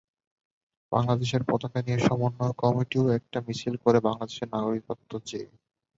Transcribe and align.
বাংলাদেশের 0.91 1.41
পতাকা 1.49 1.79
নিয়ে 1.81 1.99
সমন্বয় 1.99 2.53
কমিটিও 2.61 3.05
একটি 3.17 3.37
মিছিল 3.45 3.75
করে 3.83 3.99
বাংলাদেশের 4.07 4.47
নাগরিকত্ব 4.55 5.11
চেয়ে। 5.27 5.47